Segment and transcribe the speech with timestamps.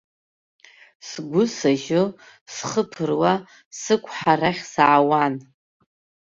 [1.07, 2.03] Сгәы сажьо,
[2.53, 3.33] схы ԥыруа,
[3.79, 5.35] сықәҳа арахь саауан.